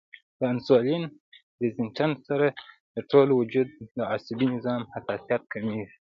[0.37, 1.03] د انسولين
[1.61, 2.47] ريزسټنس سره
[2.95, 3.67] د ټول وجود
[3.97, 5.87] د عصبي نظام حساسیت کميږي